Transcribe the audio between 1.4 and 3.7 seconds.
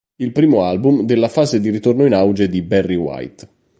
di ritorno in auge di Barry White.